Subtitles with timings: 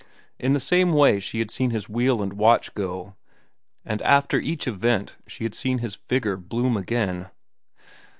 [0.39, 3.13] In the same way she had seen his wheel and watch go,
[3.85, 7.29] and after each event she had seen his vigor bloom again.